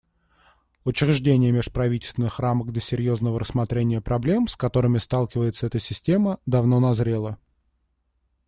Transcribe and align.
Учреждение 0.83 1.51
межправительственных 1.51 2.39
рамок 2.39 2.71
для 2.71 2.81
серьезного 2.81 3.39
рассмотрения 3.39 4.01
проблем, 4.01 4.47
с 4.47 4.55
которыми 4.55 4.97
сталкивается 4.97 5.67
эта 5.67 5.77
система, 5.79 6.39
давно 6.47 6.79
назрело. 6.79 7.37